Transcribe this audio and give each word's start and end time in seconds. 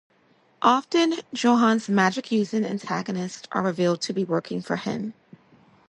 Often, 0.63 1.17
Johan's 1.31 1.87
magic-using 1.87 2.65
antagonists 2.65 3.47
are 3.51 3.61
revealed 3.61 4.01
to 4.01 4.13
be 4.13 4.23
working 4.23 4.59
for 4.59 4.77
him. 4.77 5.13